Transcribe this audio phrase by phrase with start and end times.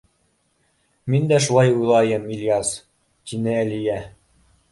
[1.15, 2.73] —Мин дә шулай уйлайым, Ильяс,—
[3.31, 3.99] тине Әлиә.